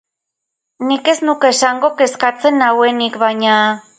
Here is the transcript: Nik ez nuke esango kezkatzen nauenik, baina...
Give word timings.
Nik 0.91 1.09
ez 1.13 1.15
nuke 1.29 1.51
esango 1.57 1.93
kezkatzen 2.01 2.59
nauenik, 2.65 3.21
baina... 3.25 3.59